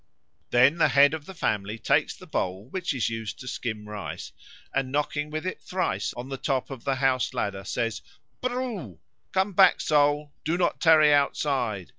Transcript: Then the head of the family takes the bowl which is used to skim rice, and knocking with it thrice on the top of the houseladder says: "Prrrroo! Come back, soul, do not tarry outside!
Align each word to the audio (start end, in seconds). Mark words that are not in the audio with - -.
Then 0.49 0.79
the 0.79 0.87
head 0.87 1.13
of 1.13 1.27
the 1.27 1.33
family 1.35 1.77
takes 1.77 2.15
the 2.15 2.25
bowl 2.25 2.67
which 2.69 2.91
is 2.91 3.07
used 3.07 3.37
to 3.39 3.47
skim 3.47 3.87
rice, 3.87 4.31
and 4.73 4.91
knocking 4.91 5.29
with 5.29 5.45
it 5.45 5.61
thrice 5.61 6.11
on 6.15 6.27
the 6.29 6.37
top 6.37 6.71
of 6.71 6.83
the 6.85 6.95
houseladder 6.95 7.67
says: 7.67 8.01
"Prrrroo! 8.41 8.97
Come 9.31 9.53
back, 9.53 9.79
soul, 9.79 10.33
do 10.43 10.57
not 10.57 10.81
tarry 10.81 11.13
outside! 11.13 11.89